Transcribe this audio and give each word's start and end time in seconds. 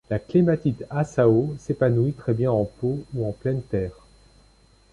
La 0.09 0.17
clématite 0.17 0.83
'Asao' 0.89 1.53
s'épanouit 1.59 2.13
très 2.13 2.33
bien 2.33 2.49
en 2.51 2.65
pot 2.65 3.03
ou 3.13 3.23
en 3.27 3.31
pleine 3.33 3.61
terre. 3.61 4.07